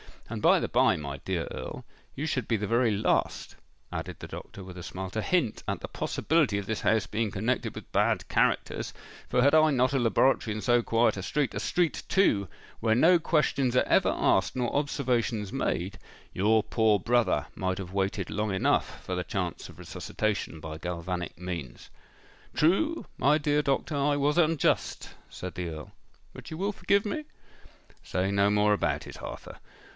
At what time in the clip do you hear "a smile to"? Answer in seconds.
4.77-5.21